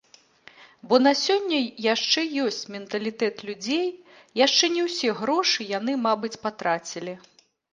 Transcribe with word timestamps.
Бо 0.91 0.95
на 1.07 1.11
сёння 1.25 1.59
яшчэ 1.93 2.21
ёсць 2.45 2.63
менталітэт 2.77 3.35
людзей, 3.49 3.85
яшчэ 4.45 4.65
не 4.79 4.89
ўсе 4.89 5.09
грошы 5.23 5.61
яны, 5.77 5.93
мабыць, 6.07 6.37
патрацілі. 6.49 7.13